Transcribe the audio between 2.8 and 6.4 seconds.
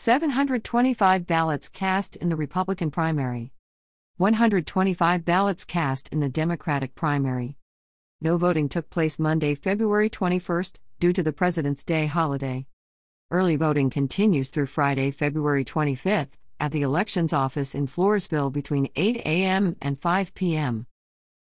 primary. 125 ballots cast in the